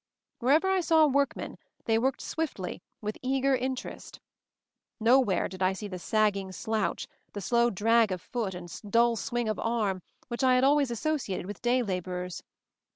[0.39, 4.19] Wherever I saw workmen, they worked swiftly, with eager interest.
[4.99, 9.47] Nowhere did I see the sagging slouch, the slow drag of foot and dull swing
[9.47, 12.41] of arm which I had al ways associated with day laborers.